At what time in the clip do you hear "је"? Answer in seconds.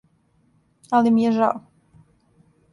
1.27-1.35